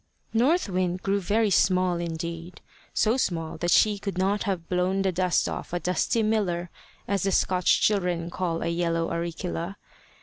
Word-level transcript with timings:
North 0.33 0.67
Wind 0.67 1.03
grew 1.03 1.19
very 1.19 1.51
small 1.51 1.97
indeed, 1.97 2.59
so 2.91 3.17
small 3.17 3.57
that 3.59 3.69
she 3.69 3.99
could 3.99 4.17
not 4.17 4.41
have 4.45 4.67
blown 4.67 5.03
the 5.03 5.11
dust 5.11 5.47
off 5.47 5.73
a 5.73 5.79
dusty 5.79 6.23
miller, 6.23 6.71
as 7.07 7.21
the 7.21 7.31
Scotch 7.31 7.79
children 7.81 8.31
call 8.31 8.63
a 8.63 8.67
yellow 8.67 9.11
auricula. 9.11 9.75